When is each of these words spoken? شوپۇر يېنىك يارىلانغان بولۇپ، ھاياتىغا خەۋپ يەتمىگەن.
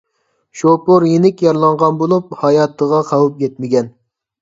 شوپۇر 0.61 1.05
يېنىك 1.09 1.45
يارىلانغان 1.47 2.01
بولۇپ، 2.01 2.35
ھاياتىغا 2.43 3.07
خەۋپ 3.15 3.49
يەتمىگەن. 3.49 3.97